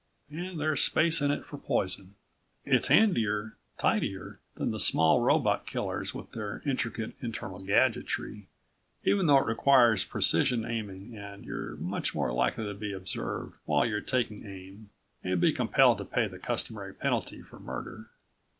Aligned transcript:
And 0.31 0.59
there's 0.59 0.81
space 0.81 1.21
in 1.21 1.29
it 1.29 1.45
for 1.45 1.59
poison. 1.59 2.15
It's 2.65 2.87
handier, 2.87 3.55
tidier 3.77 4.39
than 4.55 4.71
the 4.71 4.79
small 4.79 5.21
robot 5.21 5.67
killers 5.67 6.11
with 6.11 6.31
their 6.31 6.63
intricate 6.65 7.13
internal 7.21 7.59
gadgetry, 7.63 8.47
even 9.03 9.27
though 9.27 9.37
it 9.37 9.45
requires 9.45 10.03
precision 10.03 10.65
aiming 10.65 11.15
and 11.15 11.45
you're 11.45 11.75
much 11.75 12.15
more 12.15 12.33
likely 12.33 12.63
to 12.65 12.73
be 12.73 12.93
observed 12.93 13.53
while 13.65 13.85
you're 13.85 14.01
taking 14.01 14.43
aim, 14.43 14.89
and 15.23 15.39
be 15.39 15.53
compelled 15.53 15.99
to 15.99 16.05
pay 16.05 16.27
the 16.27 16.39
customary 16.39 16.95
penalty 16.95 17.43
for 17.43 17.59
murder. 17.59 18.09